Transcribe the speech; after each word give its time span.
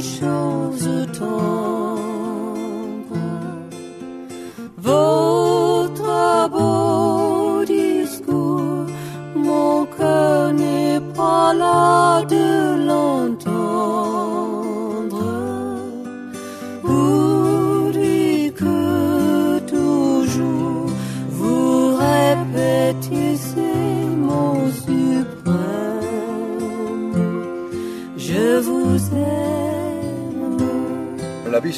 des 0.00 0.29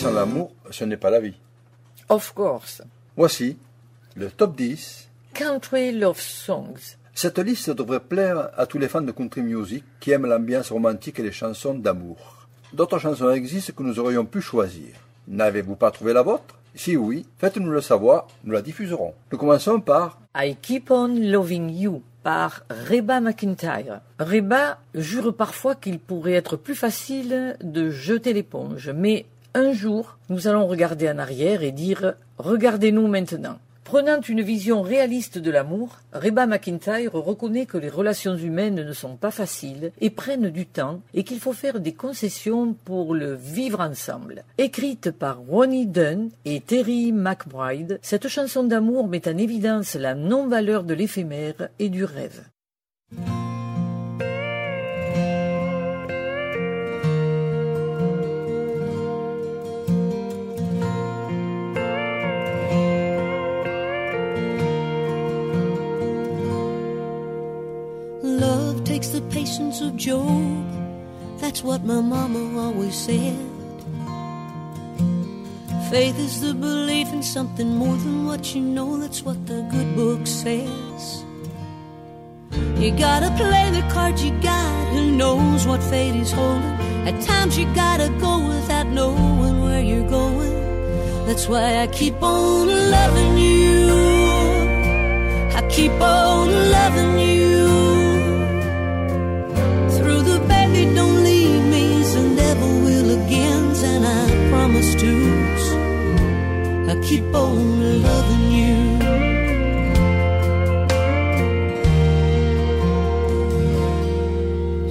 sans 0.03 0.11
l'amour, 0.11 0.51
ce 0.73 0.85
n'est 0.85 0.97
pas 0.97 1.11
la 1.11 1.21
vie. 1.21 1.37
Of 2.09 2.33
course. 2.35 2.83
Voici 3.17 3.57
le 4.17 4.31
top 4.31 4.57
10. 4.57 5.09
Country 5.33 5.93
love 5.93 6.21
songs. 6.21 6.97
Cette 7.15 7.39
liste 7.39 7.71
devrait 7.71 8.01
plaire 8.01 8.51
à 8.57 8.67
tous 8.67 8.79
les 8.79 8.89
fans 8.89 9.03
de 9.03 9.13
country 9.13 9.43
music 9.43 9.85
qui 10.01 10.11
aiment 10.11 10.27
l'ambiance 10.27 10.73
romantique 10.73 11.21
et 11.21 11.23
les 11.23 11.31
chansons 11.31 11.75
d'amour. 11.75 12.49
D'autres 12.73 12.99
chansons 12.99 13.31
existent 13.31 13.75
que 13.77 13.83
nous 13.85 14.01
aurions 14.01 14.25
pu 14.25 14.41
choisir. 14.41 14.89
N'avez-vous 15.29 15.77
pas 15.77 15.93
trouvé 15.93 16.13
la 16.13 16.23
vôtre? 16.23 16.59
Si 16.75 16.97
oui, 16.97 17.25
faites-nous 17.39 17.71
le 17.71 17.81
savoir, 17.81 18.27
nous 18.43 18.53
la 18.53 18.63
diffuserons. 18.63 19.15
Nous 19.31 19.39
commençons 19.39 19.81
par 19.81 20.19
I 20.35 20.57
Keep 20.61 20.91
On 20.91 21.07
Loving 21.07 21.71
You 21.71 22.03
par 22.25 22.65
Reba 22.89 23.21
McIntyre. 23.21 24.01
Reba 24.19 24.81
jure 24.97 25.33
parfois 25.33 25.77
qu'il 25.77 26.01
pourrait 26.01 26.33
être 26.33 26.57
plus 26.57 26.75
facile 26.75 27.57
de 27.63 27.91
jeter 27.91 28.33
l'éponge, 28.33 28.91
mais 28.93 29.27
un 29.55 29.73
jour, 29.73 30.19
nous 30.29 30.49
allons 30.49 30.67
regarder 30.67 31.09
en 31.11 31.19
arrière 31.19 31.63
et 31.63 31.73
dire 31.73 32.15
Regardez-nous 32.39 33.07
maintenant. 33.07 33.59
Prenant 33.85 34.23
une 34.23 34.41
vision 34.41 34.81
réaliste 34.81 35.37
de 35.37 35.51
l'amour, 35.51 35.99
Reba 36.15 36.47
McIntyre 36.47 37.13
reconnaît 37.13 37.67
que 37.67 37.77
les 37.77 37.91
relations 37.91 38.37
humaines 38.37 38.83
ne 38.83 38.93
sont 38.95 39.17
pas 39.17 39.31
faciles 39.31 39.93
et 40.01 40.09
prennent 40.09 40.49
du 40.49 40.65
temps 40.65 41.03
et 41.13 41.25
qu'il 41.25 41.41
faut 41.41 41.53
faire 41.53 41.79
des 41.79 41.93
concessions 41.93 42.75
pour 42.87 43.15
le 43.15 43.35
vivre 43.35 43.81
ensemble. 43.81 44.45
Écrite 44.57 45.11
par 45.11 45.41
Ronnie 45.41 45.87
Dunn 45.87 46.31
et 46.47 46.61
Terry 46.61 47.13
McBride, 47.13 47.99
cette 48.01 48.29
chanson 48.29 48.65
d'amour 48.65 49.09
met 49.09 49.29
en 49.29 49.37
évidence 49.37 49.95
la 49.95 50.15
non-valeur 50.15 50.85
de 50.85 50.95
l'éphémère 50.95 51.69
et 51.79 51.91
du 51.91 52.05
rêve. 52.05 52.45
Patience 69.53 69.83
of 69.83 69.95
Job. 69.99 70.65
That's 71.37 71.63
what 71.63 71.85
my 71.85 72.01
mama 72.01 72.59
always 72.59 72.95
said. 72.95 73.37
Faith 75.91 76.19
is 76.19 76.41
the 76.41 76.55
belief 76.55 77.13
in 77.13 77.23
something 77.23 77.69
more 77.77 77.97
than 77.97 78.25
what 78.25 78.55
you 78.55 78.63
know. 78.63 78.97
That's 78.97 79.23
what 79.23 79.47
the 79.47 79.61
good 79.71 79.95
book 79.95 80.27
says. 80.27 81.23
You 82.81 82.97
gotta 82.97 83.31
play 83.37 83.69
the 83.79 83.85
cards 83.93 84.25
you 84.25 84.33
got. 84.41 84.89
Who 84.95 85.11
knows 85.21 85.67
what 85.67 85.83
fate 85.83 86.17
is 86.17 86.33
holding? 86.33 86.77
At 87.09 87.23
times 87.23 87.59
you 87.59 87.67
gotta 87.75 88.09
go 88.21 88.49
without 88.49 88.87
knowing 88.87 89.61
where 89.65 89.83
you're 89.83 90.09
going. 90.09 90.55
That's 91.27 91.47
why 91.47 91.83
I 91.83 91.89
keep 91.89 92.23
on 92.23 92.69
loving 92.69 93.37
you. 93.37 93.91
I 95.59 95.61
keep 95.69 95.93
on 96.01 96.49
loving 96.77 97.19
you. 97.19 97.42
Again. 103.27 103.63
And 103.85 104.07
I 104.07 104.49
promise 104.51 104.95
to. 105.03 105.13
I 106.91 106.95
keep 107.03 107.25
on 107.35 108.03
loving 108.03 108.47
you. 108.59 108.77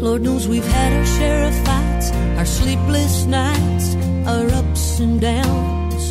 Lord 0.01 0.21
knows 0.23 0.47
we've 0.47 0.65
had 0.65 0.91
our 0.93 1.05
share 1.05 1.43
of 1.47 1.55
fights, 1.65 2.11
our 2.37 2.45
sleepless 2.45 3.25
nights, 3.25 3.95
our 4.27 4.47
ups 4.61 4.99
and 4.99 5.21
downs. 5.21 6.03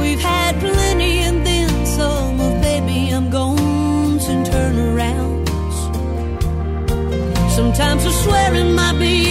We've 0.00 0.20
had 0.20 0.58
plenty 0.58 1.18
and 1.28 1.46
then 1.46 1.86
some 1.86 2.40
of 2.40 2.60
baby 2.62 3.10
I'm 3.10 3.30
gone's 3.30 4.26
and 4.26 4.44
turnarounds. 4.44 5.48
Sometimes 7.54 8.06
I 8.06 8.10
swear 8.24 8.54
it 8.54 8.72
might 8.72 8.98
be 8.98 9.27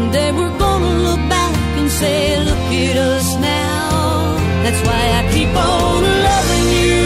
Someday 0.00 0.32
we're 0.32 0.58
gonna 0.58 0.94
look 1.06 1.22
back 1.28 1.54
and 1.78 1.90
say, 1.90 2.42
look 2.48 2.66
at 2.88 2.96
us 2.96 3.36
now. 3.36 4.34
That's 4.64 4.80
why 4.88 5.02
I 5.18 5.22
keep 5.34 5.52
on 5.54 6.00
loving 6.28 6.68
you. 6.80 7.04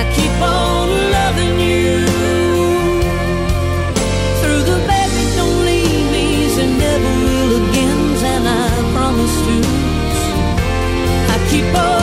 I 0.00 0.02
keep 0.16 0.36
on 0.60 0.86
loving 1.18 1.56
you. 1.70 1.92
Through 4.40 4.62
the 4.70 4.78
baby, 4.92 5.22
don't 5.38 5.60
leave 5.70 6.06
me, 6.16 6.26
and 6.62 6.72
never 6.84 7.12
will 7.24 7.52
again. 7.62 8.00
And 8.32 8.44
I 8.46 8.68
promise 8.94 9.36
to. 9.46 9.56
I 11.32 11.36
keep 11.50 11.70
on 11.86 11.97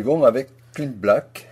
Poursuivons 0.00 0.24
avec 0.24 0.48
Clint 0.72 0.94
Black. 0.96 1.46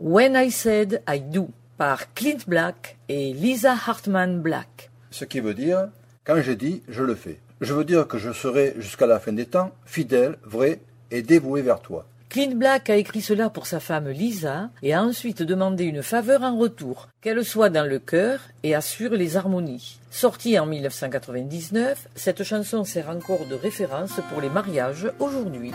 When 0.00 0.34
I 0.34 0.50
Said 0.50 1.02
I 1.08 1.20
Do 1.20 1.50
par 1.78 2.12
Clint 2.14 2.44
Black 2.48 2.96
et 3.08 3.32
Lisa 3.32 3.74
Hartman 3.74 4.40
Black. 4.40 4.90
Ce 5.12 5.24
qui 5.24 5.38
veut 5.38 5.54
dire 5.54 5.88
quand 6.24 6.40
j'ai 6.42 6.56
dit, 6.56 6.82
je 6.88 7.04
le 7.04 7.14
fais. 7.14 7.38
Je 7.60 7.72
veux 7.72 7.84
dire 7.84 8.08
que 8.08 8.18
je 8.18 8.32
serai 8.32 8.74
jusqu'à 8.78 9.06
la 9.06 9.20
fin 9.20 9.32
des 9.32 9.46
temps 9.46 9.70
fidèle, 9.84 10.36
vrai 10.44 10.80
et 11.12 11.22
dévoué 11.22 11.62
vers 11.62 11.80
toi. 11.80 12.04
Clint 12.28 12.56
Black 12.56 12.90
a 12.90 12.96
écrit 12.96 13.22
cela 13.22 13.50
pour 13.50 13.68
sa 13.68 13.78
femme 13.78 14.08
Lisa 14.08 14.70
et 14.82 14.94
a 14.94 15.02
ensuite 15.02 15.42
demandé 15.42 15.84
une 15.84 16.02
faveur 16.02 16.42
en 16.42 16.58
retour, 16.58 17.08
qu'elle 17.20 17.44
soit 17.44 17.70
dans 17.70 17.88
le 17.88 18.00
chœur 18.00 18.40
et 18.64 18.74
assure 18.74 19.12
les 19.12 19.36
harmonies. 19.36 20.00
Sortie 20.10 20.58
en 20.58 20.66
1999, 20.66 22.08
cette 22.16 22.42
chanson 22.42 22.82
sert 22.82 23.10
encore 23.10 23.46
de 23.46 23.54
référence 23.54 24.18
pour 24.28 24.40
les 24.40 24.50
mariages 24.50 25.08
aujourd'hui. 25.20 25.70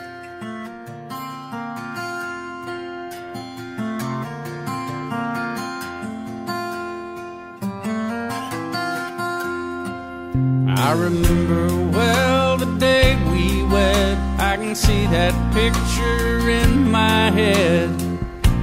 I 10.79 10.91
remember 10.93 11.67
well 11.97 12.55
the 12.57 12.71
day 12.77 13.15
we 13.31 13.63
wed. 13.63 14.17
I 14.39 14.57
can 14.57 14.75
see 14.75 15.07
that 15.07 15.33
picture 15.51 16.49
in 16.49 16.91
my 16.91 17.31
head. 17.31 17.89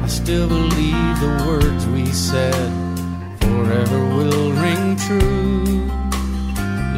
I 0.03 0.07
still 0.07 0.49
believe 0.49 1.21
the 1.21 1.45
words 1.47 1.87
we 1.89 2.07
said 2.13 2.71
forever 3.41 3.99
will 4.17 4.53
ring 4.53 4.97
true. 4.97 5.91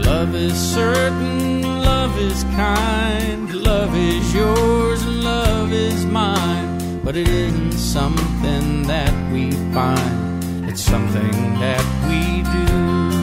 Love 0.02 0.34
is 0.34 0.54
certain, 0.54 1.62
love 1.62 2.18
is 2.18 2.44
kind, 2.54 3.54
love 3.54 3.96
is 3.96 4.34
yours 4.34 5.06
love 5.26 5.72
is 5.72 6.04
mine. 6.06 7.00
But 7.02 7.16
it 7.16 7.28
isn't 7.28 7.72
something 7.72 8.82
that 8.84 9.14
we 9.32 9.50
find, 9.72 10.68
it's 10.68 10.82
something 10.82 11.54
that 11.64 11.84
we 12.08 12.42
do. 12.42 13.15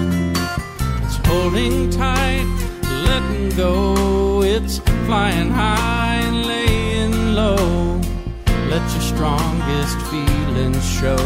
Holding 1.34 1.90
tight, 1.90 2.46
letting 3.08 3.50
go. 3.58 4.44
It's 4.44 4.78
flying 5.08 5.50
high 5.50 6.22
and 6.28 6.46
laying 6.46 7.34
low. 7.34 8.00
Let 8.70 8.84
your 8.94 9.02
strongest 9.02 9.98
feelings 10.12 10.86
show, 10.88 11.26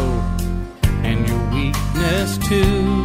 and 1.04 1.28
your 1.28 1.42
weakness 1.52 2.38
too. 2.38 3.04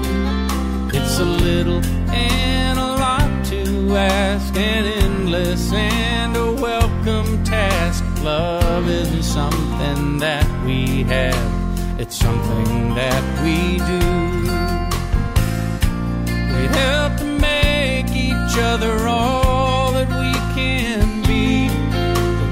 It's 0.98 1.20
a 1.20 1.26
little 1.26 1.84
and 2.10 2.80
a 2.80 2.92
lot 3.06 3.46
to 3.48 3.98
ask, 3.98 4.56
an 4.56 4.86
endless 4.86 5.74
and 5.74 6.38
a 6.38 6.54
welcome 6.54 7.44
task. 7.44 8.02
Love 8.24 8.88
isn't 8.88 9.24
something 9.24 10.20
that 10.20 10.48
we 10.66 11.04
have, 11.04 12.00
it's 12.00 12.16
something 12.16 12.96
that 12.96 13.24
we 13.44 13.78
do. 13.92 14.53
Help 16.76 17.18
to 17.18 17.26
make 17.26 18.10
each 18.16 18.58
other 18.58 19.08
all 19.08 19.92
that 19.94 20.10
we 20.10 20.34
can 20.56 21.22
be. 21.24 21.70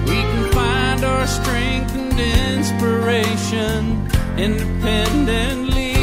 We 0.09 0.19
can 0.21 0.51
find 0.51 1.03
our 1.03 1.27
strength 1.27 1.95
and 1.95 2.19
inspiration 2.19 4.07
independently. 4.38 5.94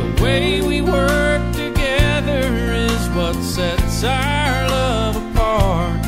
The 0.00 0.22
way 0.22 0.62
we 0.62 0.80
work 0.80 1.42
together 1.54 2.42
is 2.88 3.08
what 3.10 3.34
sets 3.42 4.04
our 4.04 4.68
love 4.68 5.16
apart. 5.16 6.04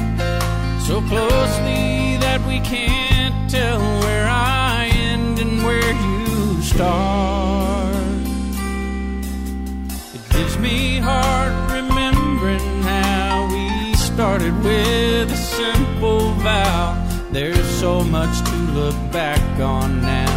So 0.87 1.01
closely 1.01 2.17
that 2.25 2.41
we 2.47 2.61
can't 2.61 3.51
tell 3.51 3.81
where 4.01 4.27
I 4.29 4.91
end 4.93 5.39
and 5.39 5.63
where 5.65 5.93
you 5.93 6.63
start. 6.63 7.36
Heart 11.09 11.55
remembering 11.71 12.83
how 12.83 13.49
we 13.53 13.95
started 13.95 14.53
with 14.65 15.31
a 15.31 15.37
simple 15.37 16.33
vow. 16.43 16.85
There's 17.31 17.69
so 17.79 18.03
much 18.03 18.35
to 18.49 18.57
look 18.79 18.99
back 19.13 19.45
on 19.61 20.01
now. 20.03 20.37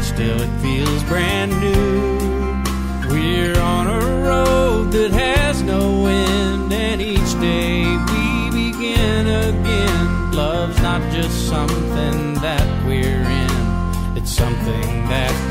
Still, 0.00 0.40
it 0.40 0.52
feels 0.62 1.02
brand 1.04 1.50
new. 1.60 2.24
We're 3.10 3.60
on 3.60 3.86
a 3.88 4.00
road 4.30 4.90
that 4.92 5.10
has 5.10 5.60
no 5.62 6.06
end, 6.06 6.72
and 6.72 7.02
each 7.02 7.32
day 7.40 7.84
we 8.10 8.26
begin 8.64 9.26
again. 9.50 10.32
Love's 10.32 10.80
not 10.80 11.02
just 11.12 11.36
something 11.46 12.34
that 12.46 12.66
we're 12.86 13.26
in, 13.44 14.16
it's 14.16 14.32
something 14.32 14.90
that 15.12 15.43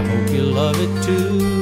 I 0.00 0.02
hope 0.02 0.30
you 0.30 0.44
love 0.44 0.76
it 0.80 1.02
too. 1.04 1.60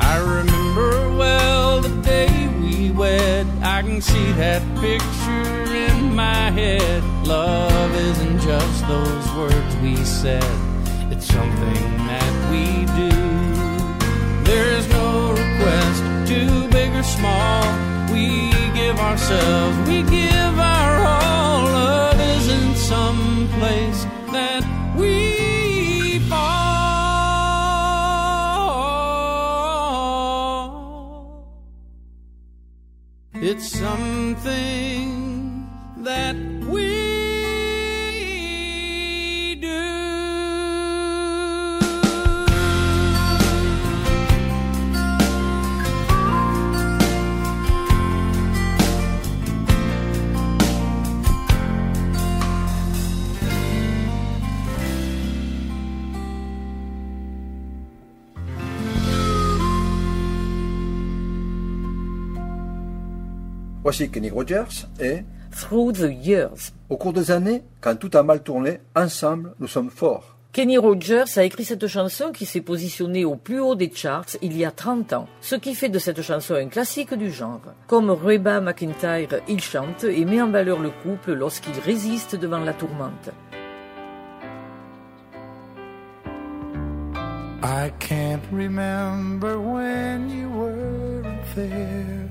I 0.00 0.16
remember 0.16 1.14
well 1.14 1.82
the 1.82 1.90
day 2.00 2.48
we 2.58 2.92
wed. 2.92 3.46
I 3.62 3.82
can 3.82 4.00
see 4.00 4.32
that 4.32 4.62
picture 4.80 5.74
in 5.74 6.14
my 6.14 6.50
head. 6.50 7.04
Love 7.26 7.94
isn't 7.94 8.40
just 8.40 8.88
those 8.88 9.26
words 9.36 9.76
we 9.82 9.96
said, 9.96 10.42
it's 11.12 11.26
something 11.26 11.84
that 12.08 12.32
we 12.50 12.86
do. 12.96 13.14
There's 14.50 14.88
no 14.88 15.32
request, 15.32 16.00
too 16.26 16.68
big 16.70 16.90
or 16.94 17.02
small. 17.02 17.64
We 18.14 18.50
give 18.72 18.98
ourselves, 18.98 19.76
we 19.86 20.04
give 20.04 20.58
our 20.58 21.04
all. 21.04 21.64
Love 21.64 22.18
isn't 22.18 22.76
some 22.76 23.46
place 23.58 24.04
that 24.32 24.64
we 24.96 25.63
It's 33.46 33.68
something 33.78 35.68
that 35.98 36.53
Voici 63.84 64.10
Kenny 64.10 64.30
Rogers 64.30 64.88
et, 64.98 65.24
Through 65.50 65.92
the 65.92 66.10
Years. 66.10 66.72
au 66.88 66.96
cours 66.96 67.12
des 67.12 67.30
années, 67.30 67.62
quand 67.82 67.94
tout 67.96 68.10
a 68.14 68.22
mal 68.22 68.42
tourné, 68.42 68.80
ensemble, 68.96 69.54
nous 69.60 69.66
sommes 69.66 69.90
forts. 69.90 70.38
Kenny 70.52 70.78
Rogers 70.78 71.36
a 71.36 71.44
écrit 71.44 71.66
cette 71.66 71.86
chanson 71.86 72.32
qui 72.32 72.46
s'est 72.46 72.62
positionnée 72.62 73.26
au 73.26 73.36
plus 73.36 73.60
haut 73.60 73.74
des 73.74 73.92
charts 73.94 74.38
il 74.40 74.56
y 74.56 74.64
a 74.64 74.70
30 74.70 75.12
ans, 75.12 75.28
ce 75.42 75.54
qui 75.54 75.74
fait 75.74 75.90
de 75.90 75.98
cette 75.98 76.22
chanson 76.22 76.54
un 76.54 76.68
classique 76.68 77.12
du 77.12 77.30
genre. 77.30 77.60
Comme 77.86 78.08
Reba 78.08 78.62
McIntyre, 78.62 79.42
il 79.48 79.60
chante 79.60 80.04
et 80.04 80.24
met 80.24 80.40
en 80.40 80.48
valeur 80.48 80.80
le 80.80 80.90
couple 81.02 81.34
lorsqu'il 81.34 81.78
résiste 81.78 82.36
devant 82.36 82.60
la 82.60 82.72
tourmente. 82.72 83.32
I 87.62 87.92
can't 87.98 88.42
remember 88.50 89.58
when 89.58 90.30
you 90.30 90.48
weren't 90.48 91.54
there, 91.54 92.30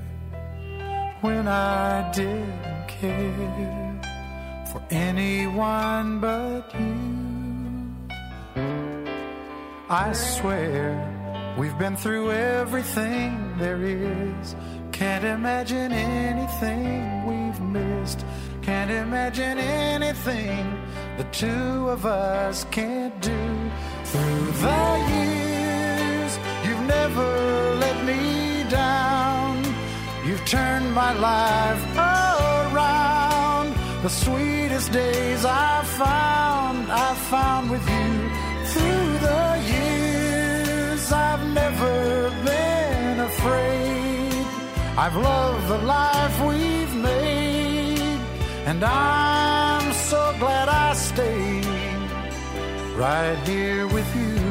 when 1.24 1.48
I 1.48 2.12
didn't 2.12 2.86
care 2.86 4.00
for 4.70 4.82
anyone 4.90 6.20
but 6.20 6.64
you. 6.78 7.00
I 9.88 10.12
swear 10.12 10.84
we've 11.58 11.78
been 11.78 11.96
through 11.96 12.30
everything 12.32 13.30
there 13.56 13.82
is. 13.82 14.54
Can't 14.92 15.24
imagine 15.24 15.92
anything 15.92 17.26
we've 17.30 17.60
missed. 17.76 18.22
Can't 18.60 18.90
imagine 18.90 19.56
anything 19.58 20.64
the 21.16 21.24
two 21.32 21.88
of 21.88 22.04
us 22.04 22.66
can't 22.70 23.18
do. 23.22 23.42
Through 24.12 24.46
the 24.66 24.84
years, 25.14 26.38
you've 26.66 26.86
never. 26.96 27.53
You've 30.34 30.46
turned 30.46 30.92
my 30.92 31.12
life 31.12 31.84
around. 31.96 33.72
The 34.02 34.08
sweetest 34.08 34.90
days 34.90 35.44
I've 35.44 35.86
found, 35.86 36.90
I've 36.90 37.22
found 37.34 37.70
with 37.70 37.88
you. 37.88 38.10
Through 38.72 39.10
the 39.28 39.46
years, 39.74 41.12
I've 41.12 41.46
never 41.60 42.30
been 42.50 43.20
afraid. 43.20 44.44
I've 44.98 45.14
loved 45.14 45.68
the 45.68 45.78
life 45.78 46.36
we've 46.44 46.94
made, 46.96 48.18
and 48.66 48.82
I'm 48.82 49.92
so 49.92 50.34
glad 50.40 50.68
I 50.68 50.94
stayed 50.94 51.64
right 52.96 53.38
here 53.46 53.86
with 53.86 54.08
you 54.16 54.43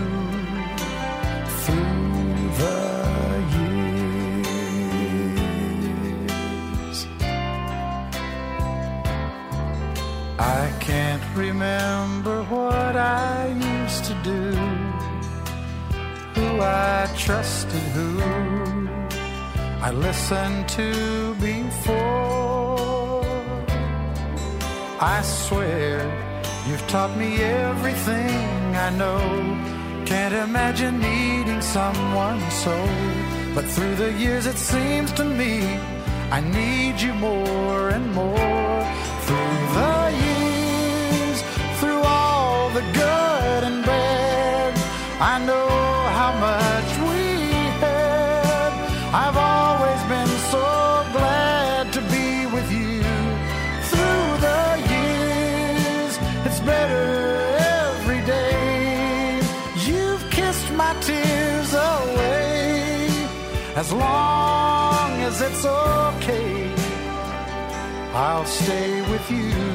remember 11.35 12.43
what 12.43 12.95
I 12.95 13.47
used 13.47 14.05
to 14.05 14.13
do, 14.23 14.51
who 16.35 16.61
I 16.61 17.09
trusted, 17.17 17.81
who 17.95 18.19
I 19.81 19.91
listened 19.91 20.69
to 20.69 21.35
before. 21.35 23.23
I 24.99 25.21
swear 25.21 25.99
you've 26.67 26.87
taught 26.87 27.17
me 27.17 27.41
everything 27.41 28.75
I 28.75 28.89
know. 28.91 29.19
Can't 30.05 30.35
imagine 30.35 30.99
needing 30.99 31.61
someone 31.61 32.39
so. 32.51 32.75
But 33.55 33.65
through 33.65 33.95
the 33.95 34.13
years, 34.13 34.45
it 34.45 34.57
seems 34.57 35.11
to 35.13 35.25
me 35.25 35.53
I 36.31 36.39
need 36.41 37.01
you 37.01 37.13
more 37.13 37.89
and 37.89 38.13
more. 38.13 38.52
Okay, 65.65 66.73
I'll 68.13 68.45
stay 68.45 69.01
with 69.11 69.31
you 69.31 69.72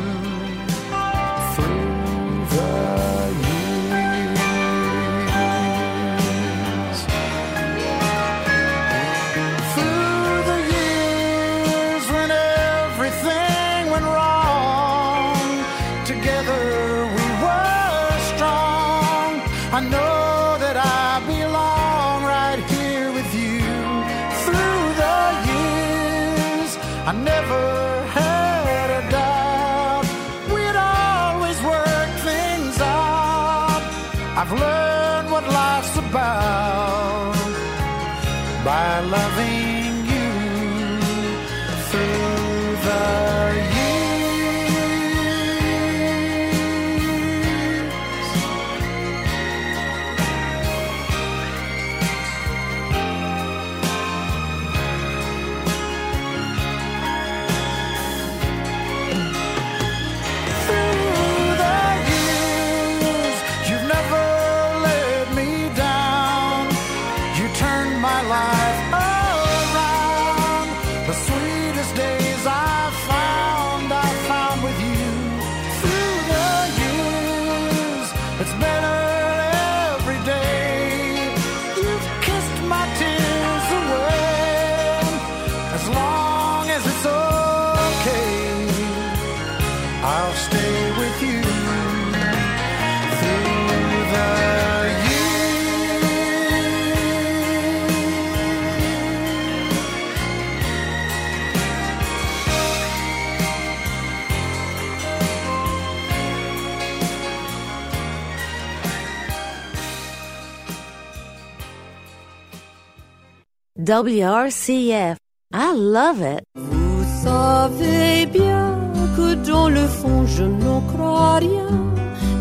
WRCF. 113.88 115.16
I 115.50 115.73
love 115.75 116.21
it. 116.21 116.42
Vous 116.57 117.04
savez 117.25 118.26
bien 118.26 118.76
que 119.16 119.35
dans 119.50 119.71
le 119.71 119.87
fond 119.87 120.26
je 120.26 120.45
n'en 120.45 120.83
crois 120.92 121.37
rien, 121.37 121.73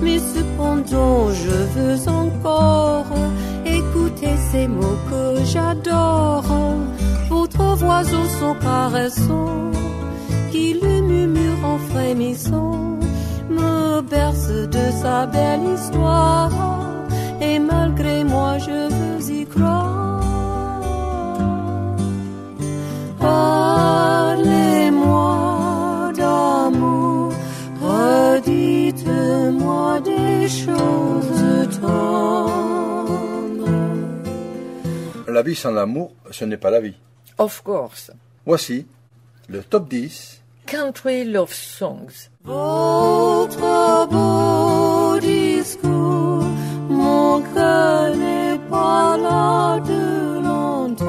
mais 0.01 0.19
cependant 0.19 1.31
je 1.31 1.57
veux 1.75 2.09
encore 2.09 3.05
écouter 3.65 4.35
ces 4.51 4.67
mots 4.67 4.99
que 5.09 5.41
j'adore. 5.45 6.43
Votre 7.29 7.63
voix 7.77 8.01
au 8.01 8.25
son 8.39 8.53
caressant, 8.55 9.71
qui 10.51 10.73
le 10.73 11.01
murmure 11.01 11.63
en 11.63 11.77
frémissant, 11.77 12.99
me 13.49 14.01
berce 14.01 14.49
de 14.49 14.85
sa 15.01 15.25
belle 15.25 15.65
histoire, 15.75 16.51
et 17.39 17.57
malgré 17.57 17.86
la 35.37 35.43
vie 35.43 35.55
sans 35.55 35.69
l'amour, 35.69 36.15
ce 36.31 36.45
n'est 36.45 36.57
pas 36.57 36.71
la 36.71 36.79
vie. 36.79 36.95
Of 37.37 37.61
course. 37.61 38.09
Voici 38.43 38.87
le 39.47 39.61
top 39.61 39.87
10 39.87 40.41
Country 40.65 41.25
love 41.25 41.53
songs. 41.53 42.29
Votre 42.43 44.07
beau 44.09 45.19
discours, 45.19 46.43
mon 46.89 47.43
cœur 47.53 48.15
n'est 48.15 48.57
pas 48.67 49.15
là 49.17 49.79
de 49.91 50.41
l'entendre. 50.45 51.05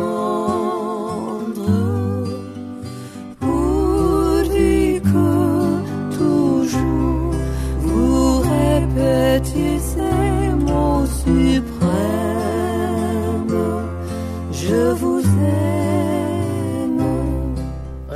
Pourvu 3.41 5.01
que 5.01 5.31
toujours 6.19 7.33
vous 7.81 8.41
répétiez 8.41 9.88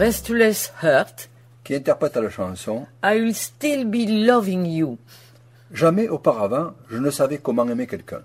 Restless 0.02 0.72
Heart. 0.82 1.28
qui 1.62 1.76
interprète 1.76 2.16
la 2.16 2.28
chanson 2.28 2.86
I'll 3.04 3.32
still 3.36 3.84
be 3.84 4.26
loving 4.26 4.66
you. 4.66 4.98
Jamais 5.72 6.08
auparavant, 6.08 6.72
je 6.90 6.98
ne 6.98 7.08
savais 7.08 7.38
comment 7.38 7.68
aimer 7.68 7.86
quelqu'un. 7.86 8.22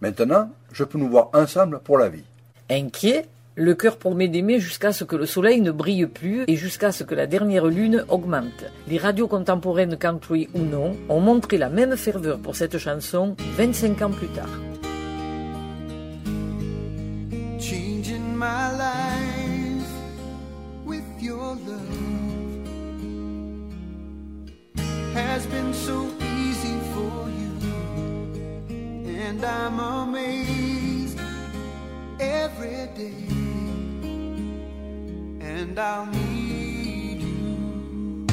Maintenant, 0.00 0.50
je 0.72 0.82
peux 0.82 0.98
nous 0.98 1.08
voir 1.08 1.30
ensemble 1.32 1.78
pour 1.84 1.98
la 1.98 2.08
vie. 2.08 2.24
Inquiet, 2.68 3.28
le 3.54 3.76
cœur 3.76 3.96
promet 3.96 4.26
d'aimer 4.26 4.58
jusqu'à 4.58 4.92
ce 4.92 5.04
que 5.04 5.14
le 5.14 5.24
soleil 5.24 5.60
ne 5.60 5.70
brille 5.70 6.06
plus 6.06 6.42
et 6.48 6.56
jusqu'à 6.56 6.90
ce 6.90 7.04
que 7.04 7.14
la 7.14 7.28
dernière 7.28 7.66
lune 7.66 8.04
augmente. 8.08 8.64
Les 8.88 8.98
radios 8.98 9.28
contemporaines 9.28 9.96
country 9.96 10.48
ou 10.54 10.58
non 10.58 10.96
ont 11.08 11.20
montré 11.20 11.58
la 11.58 11.68
même 11.68 11.96
ferveur 11.96 12.40
pour 12.40 12.56
cette 12.56 12.78
chanson 12.78 13.36
25 13.56 14.02
ans 14.02 14.10
plus 14.10 14.26
tard. 14.34 14.50
changing 17.60 18.36
my 18.36 18.72
life 18.76 19.09
has 25.40 25.48
been 25.50 25.72
so 25.72 26.06
easy 26.36 26.78
for 26.92 27.30
you. 27.40 27.52
And 29.08 29.42
i'm 29.42 29.80
amazed 29.80 31.18
every 32.20 32.86
day. 32.94 33.24
And 35.40 35.78
i'll 35.78 36.06
need 36.06 37.22
you 37.22 38.26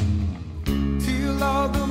till 1.00 1.42
all 1.42 1.68
the 1.68 1.87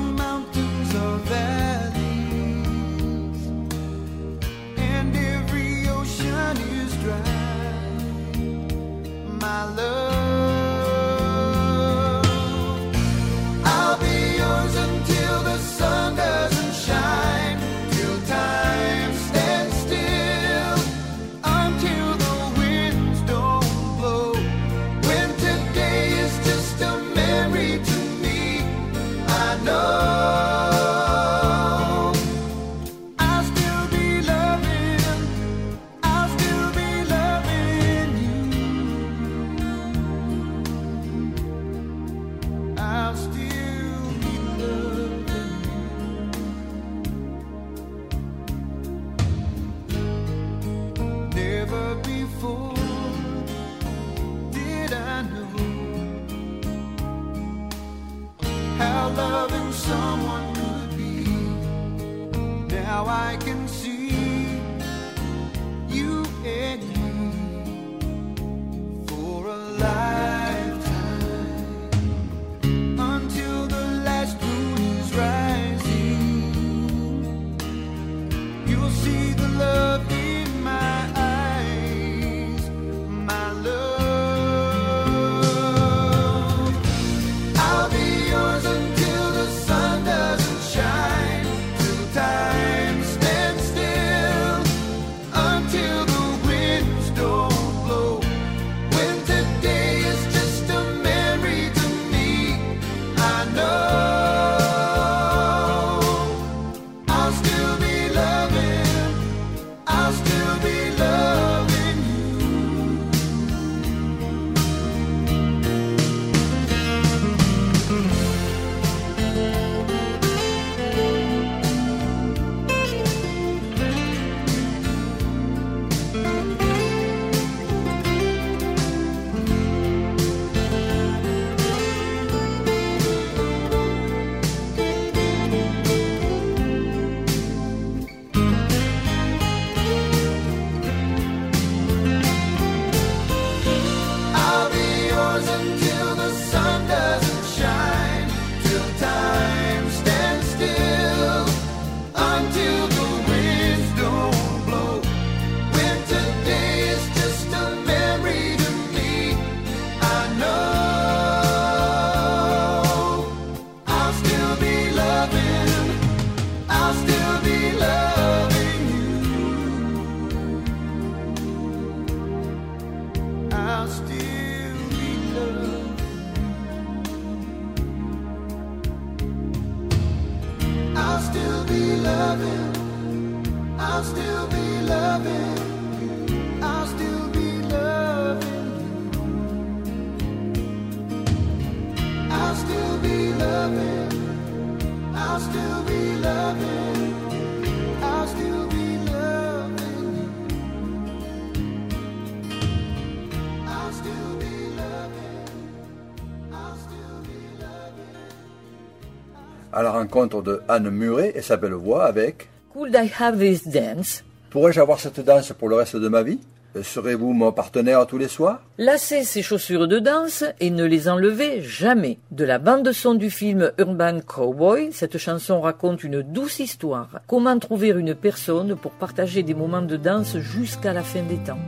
rencontre 210.17 210.41
de 210.41 210.61
Anne 210.67 210.89
Muret 210.89 211.33
et 211.35 211.41
sa 211.41 211.57
belle 211.57 211.73
voix 211.73 212.05
avec 212.05 212.49
Could 212.73 212.95
I 212.95 213.11
have 213.19 213.37
this 213.37 213.67
dance? 213.67 214.23
Pourrais-je 214.49 214.79
avoir 214.79 214.99
cette 214.99 215.19
danse 215.19 215.53
pour 215.53 215.69
le 215.69 215.75
reste 215.75 215.95
de 215.95 216.07
ma 216.07 216.23
vie? 216.23 216.39
Serez-vous 216.81 217.33
mon 217.33 217.51
partenaire 217.51 218.05
tous 218.07 218.17
les 218.17 218.27
soirs? 218.27 218.61
Lacez 218.77 219.23
ses 219.23 219.41
chaussures 219.41 219.87
de 219.87 219.99
danse 219.99 220.43
et 220.59 220.69
ne 220.69 220.85
les 220.85 221.07
enlevez 221.07 221.61
jamais. 221.61 222.17
De 222.31 222.45
la 222.45 222.57
bande-son 222.57 223.13
du 223.13 223.29
film 223.29 223.71
Urban 223.77 224.19
Cowboy, 224.25 224.89
cette 224.91 225.17
chanson 225.17 225.61
raconte 225.61 226.03
une 226.03 226.21
douce 226.21 226.59
histoire. 226.59 227.21
Comment 227.27 227.57
trouver 227.59 227.89
une 227.89 228.15
personne 228.15 228.75
pour 228.75 228.91
partager 228.93 229.43
des 229.43 229.55
moments 229.55 229.81
de 229.81 229.97
danse 229.97 230.37
jusqu'à 230.37 230.93
la 230.93 231.03
fin 231.03 231.23
des 231.23 231.37
temps? 231.37 231.59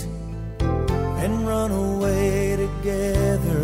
and 1.24 1.48
run 1.48 1.72
away 1.72 2.58
together. 2.58 3.62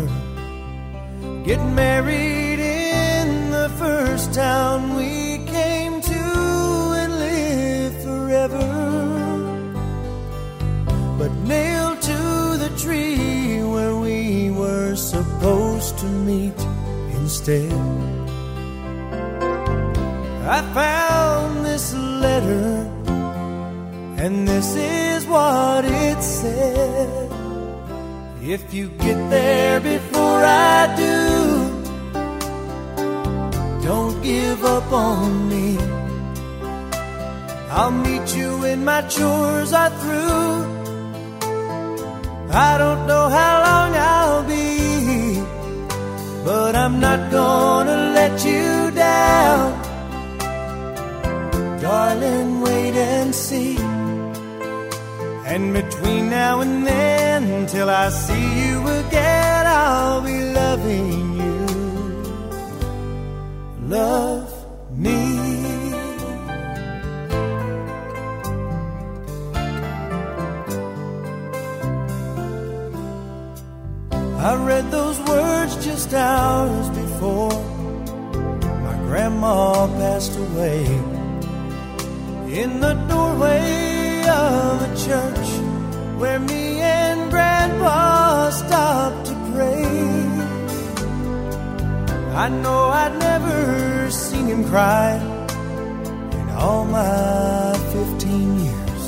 Get 1.44 1.60
married 1.82 2.60
in 2.60 3.50
the 3.50 3.68
first 3.76 4.32
town 4.32 4.91
instead. 17.42 17.72
I 20.46 20.62
found 20.74 21.64
this 21.64 21.94
letter, 21.94 22.88
and 24.18 24.46
this 24.46 24.76
is 24.76 25.26
what 25.26 25.84
it 25.84 26.22
said. 26.22 27.30
If 28.42 28.74
you 28.74 28.88
get 28.88 29.30
there 29.30 29.80
before 29.80 30.42
I 30.44 30.94
do, 30.96 31.14
don't 33.84 34.22
give 34.22 34.64
up 34.64 34.92
on 34.92 35.48
me. 35.48 35.78
I'll 37.70 37.90
meet 37.90 38.36
you 38.36 38.58
when 38.58 38.84
my 38.84 39.02
chores 39.02 39.72
are 39.72 39.90
through. 39.90 40.82
I 42.54 42.76
don't 42.76 43.06
know 43.06 43.28
how 43.30 43.54
long 43.68 43.90
I'll 43.96 44.44
be, 44.44 44.61
but 46.44 46.74
I'm 46.74 46.98
not 47.00 47.30
gonna 47.30 48.12
let 48.18 48.44
you 48.44 48.90
down. 48.90 49.82
Darling, 51.80 52.60
wait 52.60 52.94
and 52.94 53.34
see. 53.34 53.76
And 55.52 55.72
between 55.74 56.30
now 56.30 56.60
and 56.60 56.86
then, 56.86 57.66
till 57.66 57.90
I 57.90 58.08
see 58.08 58.46
you 58.62 58.80
again, 59.00 59.66
I'll 59.66 60.22
be 60.22 60.38
loving 60.60 61.34
you. 61.40 61.58
Love 63.86 64.50
me. 64.96 65.18
I 74.48 74.56
read 74.56 74.90
those 74.90 75.11
hours 76.14 76.88
before 76.90 77.52
my 78.86 78.96
grandma 79.06 79.86
passed 79.98 80.36
away. 80.36 80.84
In 82.62 82.80
the 82.80 82.94
doorway 83.08 84.22
of 84.28 84.82
a 84.82 84.92
church 85.06 85.48
where 86.20 86.38
me 86.38 86.80
and 86.80 87.30
grandpa 87.30 88.50
stopped 88.50 89.26
to 89.26 89.34
pray. 89.52 89.84
I 92.44 92.48
know 92.48 92.82
I'd 93.02 93.18
never 93.18 94.10
seen 94.10 94.46
him 94.46 94.64
cry 94.64 95.16
in 96.38 96.48
all 96.50 96.84
my 96.84 97.72
15 97.92 98.60
years. 98.66 99.04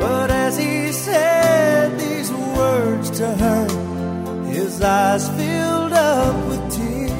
But 0.00 0.30
as 0.30 0.56
he 0.56 0.92
said 0.92 1.98
these 1.98 2.30
words 2.32 3.10
to 3.18 3.26
her, 3.26 3.69
eyes 4.82 5.28
filled 5.30 5.92
up 5.92 6.48
with 6.48 6.62
tears. 6.76 7.10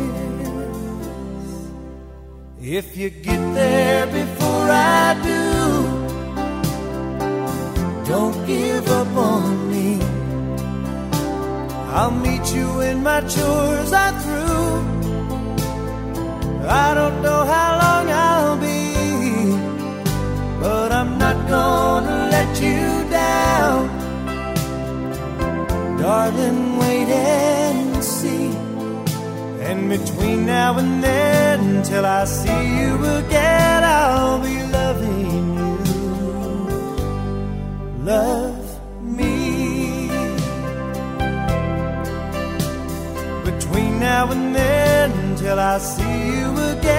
If 2.62 2.96
you 2.96 3.11
get 3.11 3.55
there 3.55 4.07
before 4.07 4.68
I 4.70 5.14
do, 5.31 5.42
don't 8.07 8.46
give 8.46 8.88
up 8.88 9.16
on 9.16 9.70
me. 9.70 10.01
I'll 11.92 12.12
meet 12.12 12.55
you 12.55 12.66
when 12.79 13.03
my 13.03 13.20
chores 13.23 13.92
are 13.92 14.14
through. 14.23 15.01
I 16.68 16.94
don't 16.94 17.20
know 17.23 17.44
how 17.44 17.70
long 17.85 18.07
I'll 18.29 18.57
be, 18.59 18.94
but 20.61 20.92
I'm 20.92 21.18
not 21.18 21.49
gonna 21.49 22.29
let 22.31 22.62
you 22.62 23.11
down. 23.11 23.89
Darling, 26.01 26.79
wait 26.79 27.09
and 27.09 28.03
see. 28.03 28.49
And 29.69 29.91
between 29.91 30.47
now 30.47 30.79
and 30.79 31.05
then, 31.05 31.83
till 31.83 32.07
I 32.07 32.25
see 32.25 32.63
you 32.79 32.95
again, 33.21 33.85
I'll 33.85 34.41
be 34.41 34.57
loving 34.79 35.57
you. 35.59 35.73
Love 38.13 38.81
me. 39.03 40.09
Between 43.45 44.01
now 44.01 44.31
and 44.31 44.55
then, 44.57 45.37
till 45.37 45.61
I 45.61 45.77
see 45.77 46.19
you 46.35 46.49
again, 46.73 46.89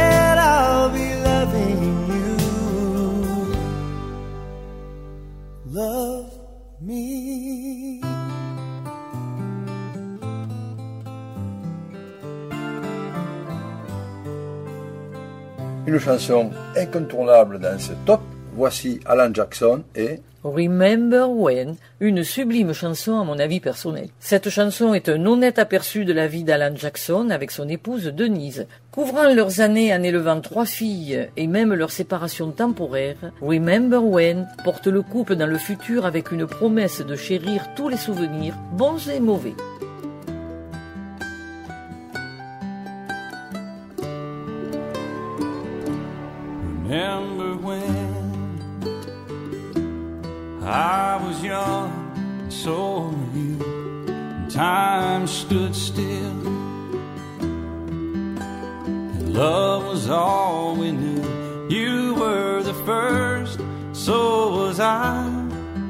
Une 15.92 16.00
chanson 16.00 16.52
incontournable 16.78 17.60
dans 17.60 17.78
ce 17.78 17.92
top, 18.06 18.22
voici 18.56 19.02
Alan 19.06 19.34
Jackson 19.34 19.84
et 19.94 20.22
Remember 20.42 21.30
When, 21.30 21.76
une 22.00 22.24
sublime 22.24 22.72
chanson 22.72 23.20
à 23.20 23.26
mon 23.26 23.38
avis 23.38 23.60
personnel. 23.60 24.08
Cette 24.22 24.50
chanson 24.50 24.94
est 24.94 25.10
un 25.10 25.26
honnête 25.26 25.60
aperçu 25.60 26.06
de 26.06 26.14
la 26.14 26.28
vie 26.28 26.46
d'Alan 26.46 26.78
Jackson 26.78 27.30
avec 27.30 27.52
son 27.52 27.68
épouse 27.68 28.06
Denise. 28.06 28.68
Couvrant 28.94 29.34
leurs 29.34 29.60
années 29.60 29.94
en 29.94 30.02
élevant 30.02 30.40
trois 30.40 30.66
filles 30.66 31.28
et 31.36 31.48
même 31.48 31.74
leur 31.74 31.92
séparation 31.92 32.52
temporaire, 32.52 33.18
Remember 33.42 34.02
When 34.02 34.48
porte 34.64 34.88
le 34.88 35.02
couple 35.02 35.36
dans 35.36 35.46
le 35.46 35.58
futur 35.58 36.06
avec 36.06 36.32
une 36.32 36.48
promesse 36.48 37.02
de 37.02 37.18
chérir 37.18 37.68
tous 37.76 37.90
les 37.90 37.98
souvenirs, 37.98 38.56
bons 38.78 39.10
et 39.10 39.20
mauvais. 39.20 39.56
Remember 46.92 47.56
when 47.56 48.60
I 50.62 51.16
was 51.26 51.42
young, 51.42 51.90
and 52.18 52.52
so 52.52 53.04
were 53.12 53.34
you, 53.34 53.58
and 54.10 54.52
time 54.52 55.26
stood 55.26 55.74
still, 55.74 56.48
and 59.00 59.34
love 59.34 59.86
was 59.86 60.10
all 60.10 60.76
we 60.76 60.92
knew. 60.92 61.70
You 61.70 62.14
were 62.16 62.62
the 62.62 62.74
first, 62.86 63.62
so 63.94 64.50
was 64.50 64.82
I. 64.82 65.30